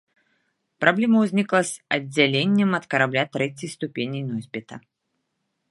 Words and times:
Праблема 0.83 1.17
ўзнікла 1.25 1.61
з 1.73 1.85
аддзяленнем 1.97 2.69
ад 2.79 2.85
карабля 2.95 3.23
трэцяй 3.37 3.69
ступені 3.77 4.19
носьбіта. 4.33 4.75